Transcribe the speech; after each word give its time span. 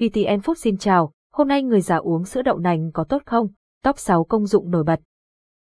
VTN 0.00 0.40
Food 0.40 0.54
xin 0.54 0.76
chào, 0.76 1.12
hôm 1.32 1.48
nay 1.48 1.62
người 1.62 1.80
già 1.80 1.96
uống 1.96 2.24
sữa 2.24 2.42
đậu 2.42 2.58
nành 2.58 2.90
có 2.92 3.04
tốt 3.04 3.22
không? 3.26 3.48
Top 3.84 3.98
6 3.98 4.24
công 4.24 4.46
dụng 4.46 4.70
nổi 4.70 4.84
bật. 4.84 5.00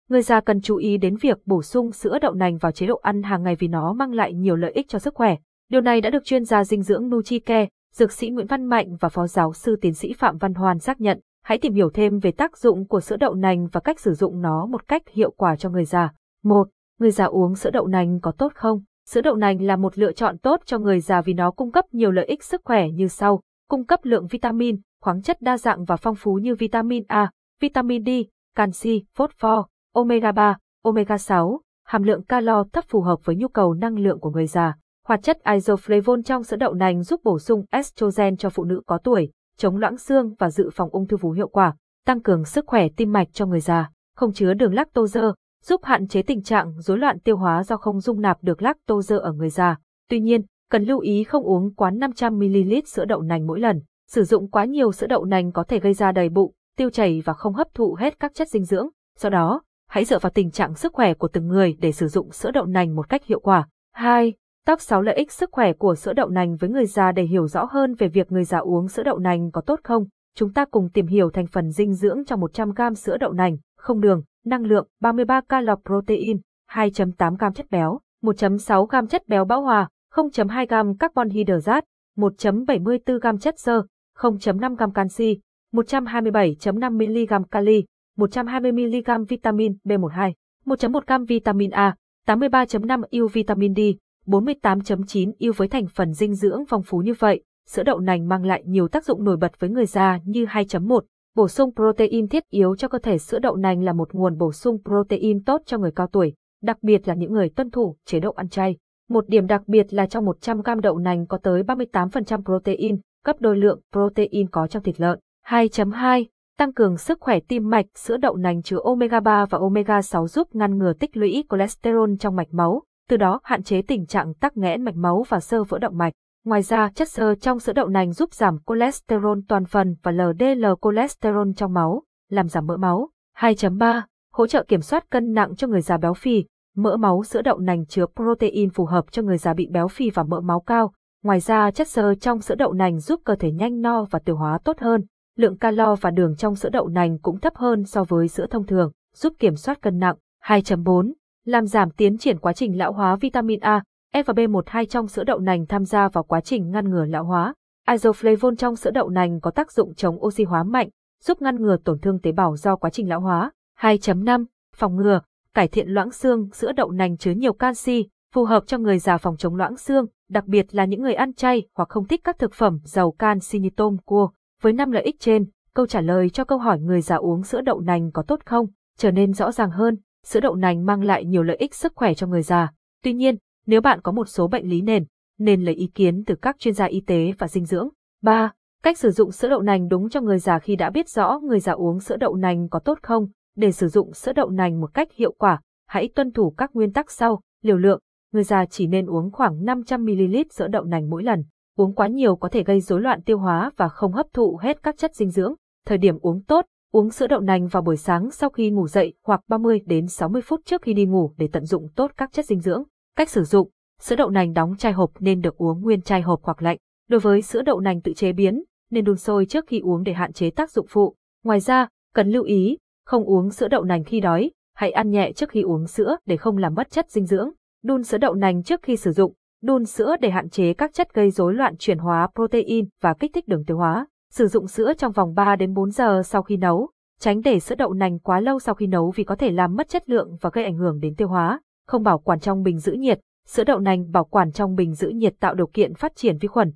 Người 0.09 0.21
già 0.21 0.41
cần 0.41 0.61
chú 0.61 0.75
ý 0.75 0.97
đến 0.97 1.15
việc 1.15 1.37
bổ 1.45 1.61
sung 1.61 1.91
sữa 1.91 2.19
đậu 2.21 2.33
nành 2.33 2.57
vào 2.57 2.71
chế 2.71 2.87
độ 2.87 2.99
ăn 3.01 3.23
hàng 3.23 3.43
ngày 3.43 3.55
vì 3.55 3.67
nó 3.67 3.93
mang 3.93 4.13
lại 4.13 4.33
nhiều 4.33 4.55
lợi 4.55 4.71
ích 4.71 4.89
cho 4.89 4.99
sức 4.99 5.13
khỏe. 5.15 5.35
Điều 5.69 5.81
này 5.81 6.01
đã 6.01 6.09
được 6.09 6.25
chuyên 6.25 6.45
gia 6.45 6.63
dinh 6.63 6.81
dưỡng 6.81 7.09
Nutricare, 7.09 7.67
dược 7.93 8.11
sĩ 8.11 8.29
Nguyễn 8.29 8.47
Văn 8.47 8.65
Mạnh 8.65 8.95
và 8.99 9.09
phó 9.09 9.27
giáo 9.27 9.53
sư 9.53 9.75
tiến 9.81 9.93
sĩ 9.93 10.13
Phạm 10.13 10.37
Văn 10.37 10.53
Hoàn 10.53 10.79
xác 10.79 11.01
nhận. 11.01 11.19
Hãy 11.43 11.57
tìm 11.57 11.73
hiểu 11.73 11.89
thêm 11.89 12.19
về 12.19 12.31
tác 12.31 12.57
dụng 12.57 12.87
của 12.87 12.99
sữa 12.99 13.17
đậu 13.17 13.33
nành 13.33 13.67
và 13.67 13.79
cách 13.79 13.99
sử 13.99 14.13
dụng 14.13 14.41
nó 14.41 14.65
một 14.65 14.87
cách 14.87 15.09
hiệu 15.09 15.31
quả 15.37 15.55
cho 15.55 15.69
người 15.69 15.85
già. 15.85 16.13
1. 16.43 16.67
Người 16.99 17.11
già 17.11 17.25
uống 17.25 17.55
sữa 17.55 17.69
đậu 17.69 17.87
nành 17.87 18.19
có 18.21 18.31
tốt 18.31 18.51
không? 18.55 18.81
Sữa 19.07 19.21
đậu 19.21 19.35
nành 19.35 19.61
là 19.61 19.75
một 19.75 19.97
lựa 19.97 20.11
chọn 20.11 20.37
tốt 20.37 20.61
cho 20.65 20.79
người 20.79 20.99
già 20.99 21.21
vì 21.21 21.33
nó 21.33 21.51
cung 21.51 21.71
cấp 21.71 21.85
nhiều 21.91 22.11
lợi 22.11 22.25
ích 22.25 22.43
sức 22.43 22.61
khỏe 22.65 22.89
như 22.89 23.07
sau 23.07 23.41
cung 23.67 23.85
cấp 23.85 23.99
lượng 24.03 24.27
vitamin, 24.27 24.79
khoáng 25.01 25.21
chất 25.21 25.41
đa 25.41 25.57
dạng 25.57 25.85
và 25.85 25.95
phong 25.95 26.15
phú 26.15 26.33
như 26.33 26.55
vitamin 26.55 27.03
A, 27.07 27.31
vitamin 27.61 28.05
D, 28.05 28.09
canxi, 28.55 29.03
phosphor, 29.15 29.65
omega 29.93 30.31
3, 30.31 30.57
omega 30.83 31.17
6, 31.17 31.61
hàm 31.85 32.03
lượng 32.03 32.23
calo 32.23 32.63
thấp 32.73 32.85
phù 32.87 33.01
hợp 33.01 33.19
với 33.23 33.35
nhu 33.35 33.47
cầu 33.47 33.73
năng 33.73 33.99
lượng 33.99 34.19
của 34.19 34.29
người 34.29 34.47
già. 34.47 34.75
Hoạt 35.07 35.23
chất 35.23 35.37
isoflavone 35.43 36.21
trong 36.21 36.43
sữa 36.43 36.57
đậu 36.57 36.73
nành 36.73 37.03
giúp 37.03 37.21
bổ 37.23 37.39
sung 37.39 37.65
estrogen 37.71 38.37
cho 38.37 38.49
phụ 38.49 38.63
nữ 38.63 38.81
có 38.85 38.97
tuổi, 38.97 39.31
chống 39.57 39.77
loãng 39.77 39.97
xương 39.97 40.35
và 40.39 40.49
dự 40.49 40.69
phòng 40.73 40.89
ung 40.91 41.07
thư 41.07 41.17
vú 41.17 41.31
hiệu 41.31 41.47
quả, 41.47 41.75
tăng 42.05 42.21
cường 42.21 42.45
sức 42.45 42.65
khỏe 42.67 42.87
tim 42.97 43.11
mạch 43.11 43.27
cho 43.33 43.45
người 43.45 43.59
già, 43.59 43.89
không 44.15 44.33
chứa 44.33 44.53
đường 44.53 44.73
lactose, 44.73 45.21
giúp 45.63 45.81
hạn 45.83 46.07
chế 46.07 46.21
tình 46.21 46.43
trạng 46.43 46.81
rối 46.81 46.97
loạn 46.97 47.19
tiêu 47.19 47.37
hóa 47.37 47.63
do 47.63 47.77
không 47.77 47.99
dung 47.99 48.21
nạp 48.21 48.37
được 48.43 48.61
lactose 48.61 49.15
ở 49.15 49.33
người 49.33 49.49
già. 49.49 49.77
Tuy 50.09 50.19
nhiên, 50.19 50.41
cần 50.69 50.83
lưu 50.83 50.99
ý 50.99 51.23
không 51.23 51.43
uống 51.43 51.73
quá 51.75 51.91
500ml 51.91 52.81
sữa 52.85 53.05
đậu 53.05 53.21
nành 53.21 53.47
mỗi 53.47 53.59
lần. 53.59 53.81
Sử 54.09 54.23
dụng 54.23 54.49
quá 54.49 54.65
nhiều 54.65 54.91
sữa 54.91 55.07
đậu 55.07 55.25
nành 55.25 55.51
có 55.51 55.63
thể 55.63 55.79
gây 55.79 55.93
ra 55.93 56.11
đầy 56.11 56.29
bụng, 56.29 56.53
tiêu 56.77 56.89
chảy 56.89 57.21
và 57.25 57.33
không 57.33 57.53
hấp 57.53 57.67
thụ 57.73 57.95
hết 57.99 58.19
các 58.19 58.33
chất 58.33 58.49
dinh 58.49 58.63
dưỡng. 58.63 58.89
Do 59.17 59.29
đó, 59.29 59.61
hãy 59.89 60.05
dựa 60.05 60.19
vào 60.19 60.29
tình 60.29 60.51
trạng 60.51 60.75
sức 60.75 60.93
khỏe 60.93 61.13
của 61.13 61.27
từng 61.27 61.47
người 61.47 61.75
để 61.79 61.91
sử 61.91 62.07
dụng 62.07 62.31
sữa 62.31 62.51
đậu 62.51 62.65
nành 62.65 62.95
một 62.95 63.09
cách 63.09 63.25
hiệu 63.25 63.39
quả. 63.39 63.67
2. 63.93 64.33
Top 64.65 64.81
6 64.81 65.01
lợi 65.01 65.15
ích 65.15 65.31
sức 65.31 65.49
khỏe 65.51 65.73
của 65.73 65.95
sữa 65.95 66.13
đậu 66.13 66.29
nành 66.29 66.55
với 66.55 66.69
người 66.69 66.85
già 66.85 67.11
để 67.11 67.23
hiểu 67.23 67.47
rõ 67.47 67.67
hơn 67.71 67.95
về 67.95 68.07
việc 68.07 68.31
người 68.31 68.43
già 68.43 68.57
uống 68.57 68.87
sữa 68.87 69.03
đậu 69.03 69.17
nành 69.17 69.51
có 69.51 69.61
tốt 69.61 69.79
không. 69.83 70.05
Chúng 70.35 70.53
ta 70.53 70.65
cùng 70.65 70.89
tìm 70.89 71.07
hiểu 71.07 71.29
thành 71.29 71.47
phần 71.47 71.71
dinh 71.71 71.93
dưỡng 71.93 72.25
trong 72.25 72.41
100g 72.41 72.93
sữa 72.93 73.17
đậu 73.17 73.31
nành, 73.31 73.57
không 73.77 74.01
đường, 74.01 74.23
năng 74.45 74.65
lượng, 74.65 74.87
33 75.01 75.41
calo 75.41 75.75
protein, 75.85 76.37
2.8 76.71 77.35
g 77.35 77.55
chất 77.55 77.65
béo, 77.71 77.99
1.6 78.23 78.85
g 78.85 79.07
chất 79.09 79.27
béo 79.27 79.45
bão 79.45 79.61
hòa, 79.61 79.89
0.2 80.17 80.65
g 80.65 80.97
carbon 80.99 81.29
hydrate, 81.29 81.85
1.74 82.17 83.19
g 83.19 83.39
chất 83.41 83.59
xơ, 83.59 83.83
0.5 84.17 84.75
g 84.75 84.93
canxi, 84.93 85.39
127.5 85.73 86.91
mg 86.91 87.43
kali, 87.51 87.85
120 88.17 88.71
mg 88.71 89.25
vitamin 89.29 89.73
B12, 89.85 90.31
1.1 90.65 91.19
g 91.19 91.25
vitamin 91.27 91.69
A, 91.69 91.95
83.5 92.27 93.03
U 93.11 93.27
vitamin 93.27 93.73
D, 93.75 93.79
48.9 94.25 95.31
U 95.39 95.51
với 95.57 95.67
thành 95.67 95.87
phần 95.95 96.13
dinh 96.13 96.35
dưỡng 96.35 96.65
phong 96.69 96.83
phú 96.83 96.97
như 96.97 97.13
vậy, 97.19 97.43
sữa 97.67 97.83
đậu 97.83 97.99
nành 97.99 98.27
mang 98.27 98.45
lại 98.45 98.63
nhiều 98.65 98.87
tác 98.87 99.05
dụng 99.05 99.23
nổi 99.23 99.37
bật 99.37 99.59
với 99.59 99.69
người 99.69 99.85
già 99.85 100.19
như 100.25 100.45
2.1. 100.45 101.01
Bổ 101.35 101.47
sung 101.47 101.71
protein 101.75 102.27
thiết 102.27 102.43
yếu 102.49 102.75
cho 102.75 102.87
cơ 102.87 102.97
thể 102.97 103.17
sữa 103.17 103.39
đậu 103.39 103.55
nành 103.55 103.83
là 103.83 103.93
một 103.93 104.13
nguồn 104.13 104.37
bổ 104.37 104.51
sung 104.51 104.77
protein 104.83 105.43
tốt 105.43 105.61
cho 105.65 105.77
người 105.77 105.91
cao 105.91 106.07
tuổi, 106.07 106.33
đặc 106.61 106.77
biệt 106.81 107.07
là 107.07 107.13
những 107.13 107.33
người 107.33 107.49
tuân 107.49 107.71
thủ 107.71 107.95
chế 108.05 108.19
độ 108.19 108.31
ăn 108.31 108.49
chay. 108.49 108.77
Một 109.09 109.29
điểm 109.29 109.47
đặc 109.47 109.61
biệt 109.67 109.93
là 109.93 110.05
trong 110.05 110.25
100 110.25 110.61
gram 110.61 110.81
đậu 110.81 110.97
nành 110.97 111.27
có 111.27 111.37
tới 111.37 111.63
38% 111.63 112.43
protein, 112.43 112.99
gấp 113.25 113.41
đôi 113.41 113.57
lượng 113.57 113.81
protein 113.91 114.49
có 114.51 114.67
trong 114.67 114.83
thịt 114.83 114.99
lợn. 114.99 115.19
2.2. 115.45 116.25
Tăng 116.57 116.73
cường 116.73 116.97
sức 116.97 117.17
khỏe 117.21 117.39
tim 117.39 117.69
mạch, 117.69 117.85
sữa 117.95 118.17
đậu 118.17 118.35
nành 118.35 118.61
chứa 118.61 118.77
omega 118.83 119.19
3 119.19 119.45
và 119.45 119.57
omega 119.57 120.01
6 120.01 120.27
giúp 120.27 120.55
ngăn 120.55 120.77
ngừa 120.77 120.93
tích 120.93 121.17
lũy 121.17 121.43
cholesterol 121.49 122.11
trong 122.19 122.35
mạch 122.35 122.47
máu, 122.51 122.83
từ 123.09 123.17
đó 123.17 123.39
hạn 123.43 123.63
chế 123.63 123.81
tình 123.81 124.05
trạng 124.05 124.33
tắc 124.33 124.57
nghẽn 124.57 124.81
mạch 124.81 124.95
máu 124.95 125.25
và 125.29 125.39
sơ 125.39 125.63
vỡ 125.63 125.79
động 125.79 125.97
mạch. 125.97 126.13
Ngoài 126.45 126.61
ra, 126.61 126.89
chất 126.95 127.09
xơ 127.09 127.35
trong 127.35 127.59
sữa 127.59 127.73
đậu 127.73 127.87
nành 127.87 128.13
giúp 128.13 128.33
giảm 128.33 128.57
cholesterol 128.67 129.39
toàn 129.47 129.65
phần 129.65 129.95
và 130.03 130.11
LDL 130.11 130.65
cholesterol 130.81 131.49
trong 131.55 131.73
máu, 131.73 132.03
làm 132.29 132.49
giảm 132.49 132.65
mỡ 132.65 132.77
máu. 132.77 133.09
2.3. 133.37 134.01
Hỗ 134.33 134.47
trợ 134.47 134.63
kiểm 134.67 134.81
soát 134.81 135.09
cân 135.09 135.33
nặng 135.33 135.55
cho 135.55 135.67
người 135.67 135.81
già 135.81 135.97
béo 135.97 136.13
phì, 136.13 136.45
mỡ 136.77 136.97
máu 136.97 137.23
sữa 137.23 137.41
đậu 137.41 137.59
nành 137.59 137.85
chứa 137.85 138.05
protein 138.15 138.69
phù 138.69 138.85
hợp 138.85 139.05
cho 139.11 139.21
người 139.21 139.37
già 139.37 139.53
bị 139.53 139.67
béo 139.71 139.87
phì 139.87 140.09
và 140.09 140.23
mỡ 140.23 140.41
máu 140.41 140.59
cao. 140.59 140.93
Ngoài 141.23 141.39
ra, 141.39 141.71
chất 141.71 141.87
xơ 141.87 142.15
trong 142.15 142.41
sữa 142.41 142.55
đậu 142.55 142.73
nành 142.73 142.99
giúp 142.99 143.21
cơ 143.25 143.35
thể 143.35 143.51
nhanh 143.51 143.81
no 143.81 144.03
và 144.03 144.19
tiêu 144.19 144.35
hóa 144.35 144.59
tốt 144.63 144.79
hơn. 144.79 145.03
Lượng 145.37 145.57
calo 145.57 145.95
và 145.95 146.11
đường 146.11 146.35
trong 146.35 146.55
sữa 146.55 146.69
đậu 146.69 146.87
nành 146.87 147.19
cũng 147.19 147.39
thấp 147.39 147.55
hơn 147.55 147.83
so 147.83 148.03
với 148.03 148.27
sữa 148.27 148.45
thông 148.49 148.65
thường, 148.65 148.91
giúp 149.15 149.33
kiểm 149.39 149.55
soát 149.55 149.81
cân 149.81 149.97
nặng. 149.99 150.15
2.4. 150.43 151.13
Làm 151.45 151.65
giảm 151.65 151.89
tiến 151.89 152.17
triển 152.17 152.39
quá 152.39 152.53
trình 152.53 152.77
lão 152.77 152.93
hóa 152.93 153.15
vitamin 153.15 153.59
A, 153.59 153.83
E 154.13 154.23
và 154.23 154.33
B12 154.33 154.85
trong 154.85 155.07
sữa 155.07 155.23
đậu 155.23 155.39
nành 155.39 155.65
tham 155.65 155.85
gia 155.85 156.09
vào 156.09 156.23
quá 156.23 156.41
trình 156.41 156.71
ngăn 156.71 156.89
ngừa 156.89 157.05
lão 157.05 157.23
hóa. 157.23 157.53
Isoflavone 157.87 158.55
trong 158.55 158.75
sữa 158.75 158.91
đậu 158.91 159.09
nành 159.09 159.39
có 159.39 159.51
tác 159.51 159.71
dụng 159.71 159.95
chống 159.95 160.25
oxy 160.25 160.43
hóa 160.43 160.63
mạnh, 160.63 160.89
giúp 161.23 161.41
ngăn 161.41 161.61
ngừa 161.61 161.77
tổn 161.83 161.99
thương 161.99 162.19
tế 162.19 162.31
bào 162.31 162.55
do 162.55 162.75
quá 162.75 162.89
trình 162.89 163.09
lão 163.09 163.19
hóa. 163.19 163.51
2.5. 163.79 164.45
Phòng 164.75 164.95
ngừa, 164.95 165.21
cải 165.57 165.67
thiện 165.67 165.89
loãng 165.89 166.11
xương, 166.11 166.49
sữa 166.53 166.71
đậu 166.71 166.91
nành 166.91 167.17
chứa 167.17 167.31
nhiều 167.31 167.53
canxi, 167.53 168.07
phù 168.33 168.45
hợp 168.45 168.63
cho 168.67 168.77
người 168.77 168.99
già 168.99 169.17
phòng 169.17 169.37
chống 169.37 169.55
loãng 169.55 169.77
xương, 169.77 170.05
đặc 170.29 170.45
biệt 170.45 170.75
là 170.75 170.85
những 170.85 171.01
người 171.01 171.13
ăn 171.13 171.33
chay 171.33 171.67
hoặc 171.75 171.89
không 171.89 172.07
thích 172.07 172.21
các 172.23 172.39
thực 172.39 172.53
phẩm 172.53 172.79
giàu 172.83 173.11
canxi 173.11 173.59
như 173.59 173.69
tôm, 173.75 173.97
cua. 174.05 174.29
Với 174.61 174.73
năm 174.73 174.91
lợi 174.91 175.03
ích 175.03 175.15
trên, 175.19 175.45
câu 175.73 175.87
trả 175.87 176.01
lời 176.01 176.29
cho 176.29 176.43
câu 176.43 176.57
hỏi 176.57 176.79
người 176.79 177.01
già 177.01 177.15
uống 177.15 177.43
sữa 177.43 177.61
đậu 177.61 177.79
nành 177.79 178.11
có 178.11 178.21
tốt 178.21 178.39
không 178.45 178.67
trở 178.97 179.11
nên 179.11 179.33
rõ 179.33 179.51
ràng 179.51 179.71
hơn. 179.71 179.97
Sữa 180.25 180.39
đậu 180.39 180.55
nành 180.55 180.85
mang 180.85 181.03
lại 181.03 181.25
nhiều 181.25 181.43
lợi 181.43 181.57
ích 181.57 181.75
sức 181.75 181.93
khỏe 181.95 182.13
cho 182.13 182.27
người 182.27 182.41
già. 182.41 182.71
Tuy 183.03 183.13
nhiên, 183.13 183.37
nếu 183.65 183.81
bạn 183.81 184.01
có 184.01 184.11
một 184.11 184.25
số 184.25 184.47
bệnh 184.47 184.69
lý 184.69 184.81
nền, 184.81 185.05
nên 185.39 185.63
lấy 185.63 185.75
ý 185.75 185.87
kiến 185.87 186.23
từ 186.25 186.35
các 186.35 186.59
chuyên 186.59 186.73
gia 186.73 186.85
y 186.85 186.99
tế 186.99 187.33
và 187.37 187.47
dinh 187.47 187.65
dưỡng. 187.65 187.89
3. 188.21 188.51
Cách 188.83 188.97
sử 188.97 189.11
dụng 189.11 189.31
sữa 189.31 189.49
đậu 189.49 189.61
nành 189.61 189.87
đúng 189.87 190.09
cho 190.09 190.21
người 190.21 190.39
già 190.39 190.59
khi 190.59 190.75
đã 190.75 190.89
biết 190.89 191.09
rõ 191.09 191.39
người 191.43 191.59
già 191.59 191.71
uống 191.71 191.99
sữa 191.99 192.17
đậu 192.17 192.35
nành 192.35 192.69
có 192.69 192.79
tốt 192.79 192.99
không. 193.01 193.27
Để 193.57 193.71
sử 193.71 193.87
dụng 193.87 194.13
sữa 194.13 194.33
đậu 194.33 194.49
nành 194.49 194.81
một 194.81 194.93
cách 194.93 195.13
hiệu 195.13 195.31
quả, 195.37 195.61
hãy 195.87 196.09
tuân 196.15 196.31
thủ 196.31 196.53
các 196.57 196.69
nguyên 196.73 196.93
tắc 196.93 197.11
sau. 197.11 197.41
Liều 197.61 197.77
lượng, 197.77 197.99
người 198.33 198.43
già 198.43 198.65
chỉ 198.65 198.87
nên 198.87 199.05
uống 199.05 199.31
khoảng 199.31 199.63
500ml 199.63 200.43
sữa 200.49 200.67
đậu 200.67 200.83
nành 200.83 201.09
mỗi 201.09 201.23
lần. 201.23 201.43
Uống 201.77 201.95
quá 201.95 202.07
nhiều 202.07 202.35
có 202.35 202.49
thể 202.49 202.63
gây 202.63 202.81
rối 202.81 203.01
loạn 203.01 203.21
tiêu 203.21 203.37
hóa 203.37 203.71
và 203.77 203.89
không 203.89 204.13
hấp 204.13 204.25
thụ 204.33 204.59
hết 204.61 204.83
các 204.83 204.97
chất 204.97 205.15
dinh 205.15 205.29
dưỡng. 205.29 205.53
Thời 205.85 205.97
điểm 205.97 206.17
uống 206.21 206.43
tốt, 206.43 206.65
uống 206.91 207.09
sữa 207.09 207.27
đậu 207.27 207.39
nành 207.39 207.67
vào 207.67 207.83
buổi 207.83 207.97
sáng 207.97 208.31
sau 208.31 208.49
khi 208.49 208.69
ngủ 208.69 208.87
dậy 208.87 209.13
hoặc 209.23 209.41
30 209.47 209.79
đến 209.85 210.07
60 210.07 210.41
phút 210.41 210.61
trước 210.65 210.81
khi 210.81 210.93
đi 210.93 211.05
ngủ 211.05 211.33
để 211.37 211.49
tận 211.51 211.65
dụng 211.65 211.87
tốt 211.95 212.11
các 212.17 212.33
chất 212.33 212.45
dinh 212.45 212.59
dưỡng. 212.59 212.83
Cách 213.15 213.29
sử 213.29 213.43
dụng, 213.43 213.69
sữa 214.01 214.15
đậu 214.15 214.29
nành 214.29 214.53
đóng 214.53 214.75
chai 214.77 214.91
hộp 214.91 215.11
nên 215.19 215.41
được 215.41 215.57
uống 215.57 215.81
nguyên 215.81 216.01
chai 216.01 216.21
hộp 216.21 216.39
hoặc 216.43 216.61
lạnh. 216.61 216.77
Đối 217.09 217.19
với 217.19 217.41
sữa 217.41 217.61
đậu 217.61 217.79
nành 217.79 218.01
tự 218.01 218.13
chế 218.13 218.33
biến, 218.33 218.63
nên 218.91 219.05
đun 219.05 219.17
sôi 219.17 219.45
trước 219.45 219.65
khi 219.67 219.79
uống 219.79 220.03
để 220.03 220.13
hạn 220.13 220.33
chế 220.33 220.49
tác 220.49 220.71
dụng 220.71 220.85
phụ. 220.89 221.15
Ngoài 221.43 221.59
ra, 221.59 221.87
cần 222.13 222.29
lưu 222.29 222.43
ý, 222.43 222.77
không 223.07 223.25
uống 223.25 223.49
sữa 223.49 223.67
đậu 223.67 223.83
nành 223.83 224.03
khi 224.03 224.19
đói, 224.19 224.51
hãy 224.75 224.91
ăn 224.91 225.09
nhẹ 225.09 225.31
trước 225.31 225.49
khi 225.49 225.61
uống 225.61 225.87
sữa 225.87 226.17
để 226.25 226.37
không 226.37 226.57
làm 226.57 226.73
mất 226.73 226.91
chất 226.91 227.11
dinh 227.11 227.25
dưỡng. 227.25 227.49
Đun 227.83 228.03
sữa 228.03 228.17
đậu 228.17 228.33
nành 228.33 228.63
trước 228.63 228.81
khi 228.81 228.97
sử 228.97 229.11
dụng, 229.11 229.33
đun 229.63 229.85
sữa 229.85 230.15
để 230.21 230.29
hạn 230.29 230.49
chế 230.49 230.73
các 230.73 230.93
chất 230.93 231.13
gây 231.13 231.31
rối 231.31 231.53
loạn 231.53 231.75
chuyển 231.79 231.97
hóa 231.97 232.29
protein 232.35 232.85
và 233.01 233.13
kích 233.13 233.31
thích 233.33 233.47
đường 233.47 233.65
tiêu 233.65 233.77
hóa. 233.77 234.07
Sử 234.31 234.47
dụng 234.47 234.67
sữa 234.67 234.93
trong 234.97 235.11
vòng 235.11 235.33
3 235.33 235.55
đến 235.55 235.73
4 235.73 235.91
giờ 235.91 236.21
sau 236.25 236.43
khi 236.43 236.57
nấu, 236.57 236.89
tránh 237.19 237.41
để 237.41 237.59
sữa 237.59 237.75
đậu 237.75 237.93
nành 237.93 238.19
quá 238.19 238.39
lâu 238.39 238.59
sau 238.59 238.75
khi 238.75 238.87
nấu 238.87 239.11
vì 239.15 239.23
có 239.23 239.35
thể 239.35 239.51
làm 239.51 239.75
mất 239.75 239.89
chất 239.89 240.09
lượng 240.09 240.37
và 240.41 240.49
gây 240.53 240.63
ảnh 240.63 240.77
hưởng 240.77 240.99
đến 240.99 241.15
tiêu 241.15 241.27
hóa. 241.27 241.59
Không 241.87 242.03
bảo 242.03 242.19
quản 242.19 242.39
trong 242.39 242.63
bình 242.63 242.79
giữ 242.79 242.91
nhiệt, 242.91 243.19
sữa 243.47 243.63
đậu 243.63 243.79
nành 243.79 244.11
bảo 244.11 244.23
quản 244.23 244.51
trong 244.51 244.75
bình 244.75 244.93
giữ 244.93 245.09
nhiệt 245.09 245.33
tạo 245.39 245.55
điều 245.55 245.67
kiện 245.67 245.93
phát 245.93 246.15
triển 246.15 246.37
vi 246.37 246.47
khuẩn, 246.47 246.73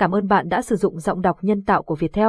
Cảm 0.00 0.14
ơn 0.14 0.28
bạn 0.28 0.48
đã 0.48 0.62
sử 0.62 0.76
dụng 0.76 1.00
giọng 1.00 1.22
đọc 1.22 1.38
nhân 1.42 1.64
tạo 1.64 1.82
của 1.82 1.94
Viettel. 1.94 2.28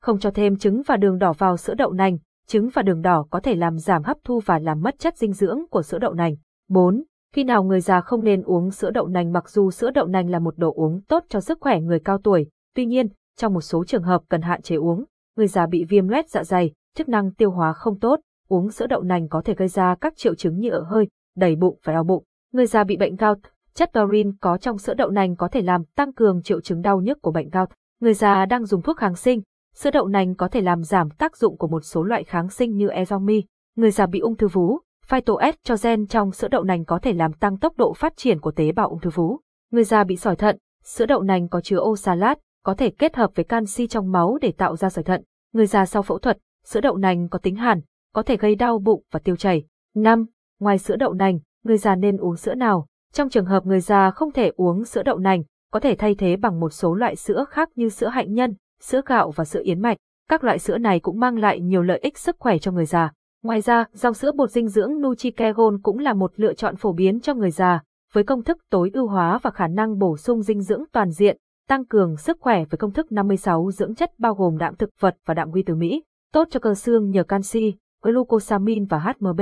Không 0.00 0.18
cho 0.18 0.30
thêm 0.30 0.56
trứng 0.56 0.82
và 0.86 0.96
đường 0.96 1.18
đỏ 1.18 1.32
vào 1.32 1.56
sữa 1.56 1.74
đậu 1.74 1.92
nành, 1.92 2.18
trứng 2.46 2.68
và 2.74 2.82
đường 2.82 3.02
đỏ 3.02 3.26
có 3.30 3.40
thể 3.40 3.54
làm 3.54 3.78
giảm 3.78 4.02
hấp 4.02 4.16
thu 4.24 4.40
và 4.44 4.58
làm 4.58 4.80
mất 4.80 4.98
chất 4.98 5.16
dinh 5.16 5.32
dưỡng 5.32 5.58
của 5.70 5.82
sữa 5.82 5.98
đậu 5.98 6.12
nành. 6.12 6.36
4. 6.68 7.04
Khi 7.34 7.44
nào 7.44 7.62
người 7.62 7.80
già 7.80 8.00
không 8.00 8.24
nên 8.24 8.42
uống 8.42 8.70
sữa 8.70 8.90
đậu 8.90 9.06
nành 9.06 9.32
mặc 9.32 9.48
dù 9.48 9.70
sữa 9.70 9.90
đậu 9.90 10.06
nành 10.06 10.30
là 10.30 10.38
một 10.38 10.58
đồ 10.58 10.72
uống 10.72 11.00
tốt 11.08 11.24
cho 11.28 11.40
sức 11.40 11.58
khỏe 11.60 11.80
người 11.80 12.00
cao 12.04 12.18
tuổi, 12.18 12.46
tuy 12.74 12.86
nhiên, 12.86 13.06
trong 13.36 13.54
một 13.54 13.60
số 13.60 13.84
trường 13.84 14.02
hợp 14.02 14.22
cần 14.28 14.42
hạn 14.42 14.62
chế 14.62 14.76
uống, 14.76 15.04
người 15.36 15.46
già 15.46 15.66
bị 15.66 15.84
viêm 15.84 16.08
loét 16.08 16.30
dạ 16.30 16.44
dày, 16.44 16.72
chức 16.96 17.08
năng 17.08 17.34
tiêu 17.34 17.50
hóa 17.50 17.72
không 17.72 17.98
tốt, 17.98 18.20
uống 18.48 18.70
sữa 18.70 18.86
đậu 18.86 19.02
nành 19.02 19.28
có 19.28 19.42
thể 19.44 19.54
gây 19.54 19.68
ra 19.68 19.94
các 20.00 20.16
triệu 20.16 20.34
chứng 20.34 20.58
như 20.58 20.70
ở 20.70 20.82
hơi, 20.82 21.08
đầy 21.36 21.56
bụng 21.56 21.78
và 21.84 21.92
đau 21.92 22.04
bụng. 22.04 22.24
Người 22.52 22.66
già 22.66 22.84
bị 22.84 22.96
bệnh 22.96 23.16
gout, 23.16 23.38
chất 23.74 23.90
taurine 23.92 24.30
có 24.40 24.58
trong 24.58 24.78
sữa 24.78 24.94
đậu 24.94 25.10
nành 25.10 25.36
có 25.36 25.48
thể 25.48 25.62
làm 25.62 25.84
tăng 25.84 26.12
cường 26.12 26.42
triệu 26.42 26.60
chứng 26.60 26.82
đau 26.82 27.00
nhức 27.00 27.22
của 27.22 27.32
bệnh 27.32 27.50
gout. 27.50 27.68
Người 28.00 28.14
già 28.14 28.46
đang 28.46 28.64
dùng 28.64 28.82
thuốc 28.82 28.96
kháng 28.96 29.14
sinh, 29.14 29.42
sữa 29.74 29.90
đậu 29.90 30.08
nành 30.08 30.34
có 30.34 30.48
thể 30.48 30.60
làm 30.60 30.82
giảm 30.82 31.10
tác 31.10 31.36
dụng 31.36 31.58
của 31.58 31.68
một 31.68 31.80
số 31.80 32.02
loại 32.02 32.24
kháng 32.24 32.50
sinh 32.50 32.76
như 32.76 32.88
Ezomi. 32.88 33.42
Người 33.76 33.90
già 33.90 34.06
bị 34.06 34.18
ung 34.18 34.36
thư 34.36 34.48
vú, 34.48 34.78
phytoestrogen 35.06 36.06
trong 36.06 36.32
sữa 36.32 36.48
đậu 36.48 36.64
nành 36.64 36.84
có 36.84 36.98
thể 36.98 37.12
làm 37.12 37.32
tăng 37.32 37.58
tốc 37.58 37.76
độ 37.76 37.92
phát 37.92 38.16
triển 38.16 38.40
của 38.40 38.52
tế 38.52 38.72
bào 38.72 38.88
ung 38.88 39.00
thư 39.00 39.10
vú. 39.10 39.40
Người 39.70 39.84
già 39.84 40.04
bị 40.04 40.16
sỏi 40.16 40.36
thận, 40.36 40.56
sữa 40.84 41.06
đậu 41.06 41.22
nành 41.22 41.48
có 41.48 41.60
chứa 41.60 41.78
oxalat, 41.80 42.38
có 42.64 42.74
thể 42.74 42.90
kết 42.90 43.16
hợp 43.16 43.30
với 43.34 43.44
canxi 43.44 43.86
trong 43.86 44.12
máu 44.12 44.38
để 44.40 44.52
tạo 44.52 44.76
ra 44.76 44.90
sỏi 44.90 45.04
thận. 45.04 45.22
Người 45.52 45.66
già 45.66 45.86
sau 45.86 46.02
phẫu 46.02 46.18
thuật, 46.18 46.38
sữa 46.64 46.80
đậu 46.80 46.96
nành 46.96 47.28
có 47.28 47.38
tính 47.38 47.56
hàn, 47.56 47.80
có 48.14 48.22
thể 48.22 48.36
gây 48.36 48.54
đau 48.54 48.78
bụng 48.78 49.02
và 49.10 49.20
tiêu 49.20 49.36
chảy. 49.36 49.64
5. 49.94 50.26
Ngoài 50.60 50.78
sữa 50.78 50.96
đậu 50.96 51.12
nành, 51.12 51.38
người 51.64 51.76
già 51.76 51.96
nên 51.96 52.16
uống 52.16 52.36
sữa 52.36 52.54
nào? 52.54 52.86
Trong 53.12 53.28
trường 53.28 53.46
hợp 53.46 53.66
người 53.66 53.80
già 53.80 54.10
không 54.10 54.32
thể 54.32 54.52
uống 54.56 54.84
sữa 54.84 55.02
đậu 55.02 55.18
nành, 55.18 55.42
có 55.72 55.80
thể 55.80 55.94
thay 55.98 56.14
thế 56.14 56.36
bằng 56.36 56.60
một 56.60 56.70
số 56.70 56.94
loại 56.94 57.16
sữa 57.16 57.44
khác 57.50 57.68
như 57.74 57.88
sữa 57.88 58.08
hạnh 58.08 58.34
nhân, 58.34 58.54
sữa 58.80 59.00
gạo 59.06 59.30
và 59.30 59.44
sữa 59.44 59.60
yến 59.64 59.80
mạch. 59.80 59.96
Các 60.28 60.44
loại 60.44 60.58
sữa 60.58 60.78
này 60.78 61.00
cũng 61.00 61.20
mang 61.20 61.38
lại 61.38 61.60
nhiều 61.60 61.82
lợi 61.82 61.98
ích 61.98 62.18
sức 62.18 62.36
khỏe 62.38 62.58
cho 62.58 62.72
người 62.72 62.84
già. 62.84 63.12
Ngoài 63.42 63.60
ra, 63.60 63.84
dòng 63.92 64.14
sữa 64.14 64.32
bột 64.32 64.50
dinh 64.50 64.68
dưỡng 64.68 65.00
Nutrikegon 65.00 65.82
cũng 65.82 65.98
là 65.98 66.12
một 66.12 66.32
lựa 66.36 66.54
chọn 66.54 66.76
phổ 66.76 66.92
biến 66.92 67.20
cho 67.20 67.34
người 67.34 67.50
già, 67.50 67.82
với 68.12 68.24
công 68.24 68.42
thức 68.42 68.58
tối 68.70 68.90
ưu 68.94 69.06
hóa 69.06 69.38
và 69.42 69.50
khả 69.50 69.66
năng 69.66 69.98
bổ 69.98 70.16
sung 70.16 70.42
dinh 70.42 70.60
dưỡng 70.60 70.84
toàn 70.92 71.10
diện, 71.10 71.36
tăng 71.68 71.84
cường 71.84 72.16
sức 72.16 72.36
khỏe 72.40 72.64
với 72.70 72.78
công 72.78 72.92
thức 72.92 73.12
56 73.12 73.70
dưỡng 73.70 73.94
chất 73.94 74.10
bao 74.18 74.34
gồm 74.34 74.58
đạm 74.58 74.76
thực 74.76 74.90
vật 75.00 75.16
và 75.26 75.34
đạm 75.34 75.50
quy 75.52 75.62
từ 75.66 75.74
Mỹ, 75.74 76.02
tốt 76.32 76.48
cho 76.50 76.60
cơ 76.60 76.74
xương 76.74 77.10
nhờ 77.10 77.24
canxi, 77.24 77.74
glucosamine 78.02 78.84
và 78.88 78.98
HMB, 78.98 79.40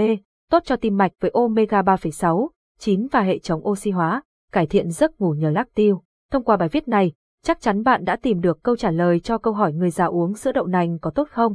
tốt 0.51 0.63
cho 0.65 0.77
tim 0.77 0.97
mạch 0.97 1.13
với 1.21 1.31
omega 1.35 1.83
3,6, 1.83 2.49
9 2.79 3.07
và 3.13 3.23
hệ 3.23 3.39
chống 3.39 3.69
oxy 3.69 3.91
hóa, 3.91 4.23
cải 4.53 4.67
thiện 4.67 4.91
giấc 4.91 5.21
ngủ 5.21 5.31
nhờ 5.31 5.51
lắc 5.51 5.75
tiêu. 5.75 6.03
Thông 6.31 6.45
qua 6.45 6.57
bài 6.57 6.69
viết 6.69 6.89
này, 6.89 7.13
chắc 7.45 7.61
chắn 7.61 7.83
bạn 7.83 8.05
đã 8.05 8.17
tìm 8.17 8.41
được 8.41 8.63
câu 8.63 8.77
trả 8.77 8.91
lời 8.91 9.21
cho 9.21 9.39
câu 9.39 9.53
hỏi 9.53 9.73
người 9.73 9.91
già 9.91 10.05
uống 10.05 10.35
sữa 10.35 10.53
đậu 10.53 10.67
nành 10.67 10.99
có 10.99 11.11
tốt 11.11 11.29
không? 11.31 11.55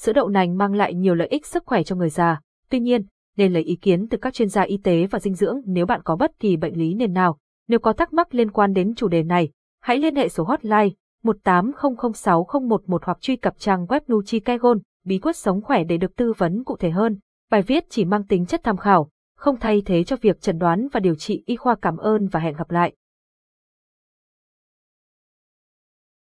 Sữa 0.00 0.12
đậu 0.12 0.28
nành 0.28 0.58
mang 0.58 0.74
lại 0.74 0.94
nhiều 0.94 1.14
lợi 1.14 1.28
ích 1.28 1.46
sức 1.46 1.62
khỏe 1.66 1.82
cho 1.82 1.96
người 1.96 2.10
già, 2.10 2.40
tuy 2.70 2.80
nhiên, 2.80 3.06
nên 3.36 3.52
lấy 3.52 3.62
ý 3.62 3.76
kiến 3.76 4.08
từ 4.08 4.18
các 4.18 4.34
chuyên 4.34 4.48
gia 4.48 4.62
y 4.62 4.76
tế 4.76 5.06
và 5.06 5.18
dinh 5.18 5.34
dưỡng 5.34 5.60
nếu 5.66 5.86
bạn 5.86 6.00
có 6.04 6.16
bất 6.16 6.38
kỳ 6.38 6.56
bệnh 6.56 6.78
lý 6.78 6.94
nền 6.94 7.12
nào. 7.12 7.38
Nếu 7.68 7.78
có 7.78 7.92
thắc 7.92 8.12
mắc 8.12 8.34
liên 8.34 8.50
quan 8.50 8.72
đến 8.72 8.94
chủ 8.94 9.08
đề 9.08 9.22
này, 9.22 9.50
hãy 9.82 9.98
liên 9.98 10.16
hệ 10.16 10.28
số 10.28 10.44
hotline 10.44 10.88
1800611 11.24 12.98
hoặc 13.02 13.20
truy 13.20 13.36
cập 13.36 13.58
trang 13.58 13.86
web 13.86 14.00
nutricagon 14.12 14.78
bí 15.04 15.18
quyết 15.18 15.36
sống 15.36 15.62
khỏe 15.62 15.84
để 15.84 15.96
được 15.96 16.16
tư 16.16 16.32
vấn 16.38 16.64
cụ 16.64 16.76
thể 16.76 16.90
hơn. 16.90 17.18
Bài 17.54 17.62
viết 17.62 17.84
chỉ 17.90 18.04
mang 18.04 18.24
tính 18.24 18.46
chất 18.46 18.60
tham 18.64 18.76
khảo, 18.76 19.08
không 19.36 19.56
thay 19.60 19.82
thế 19.86 20.04
cho 20.04 20.16
việc 20.20 20.40
chẩn 20.40 20.58
đoán 20.58 20.88
và 20.92 21.00
điều 21.00 21.14
trị 21.14 21.42
y 21.46 21.56
khoa 21.56 21.74
cảm 21.82 21.96
ơn 21.96 22.28
và 22.28 22.40
hẹn 22.40 22.54
gặp 22.56 22.70
lại. 22.70 22.92